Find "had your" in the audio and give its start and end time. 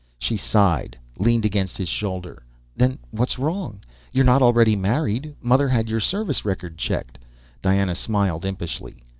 5.69-5.99